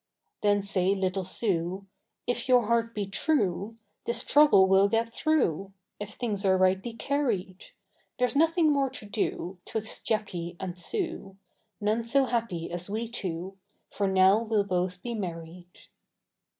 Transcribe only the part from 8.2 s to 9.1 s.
nothing more to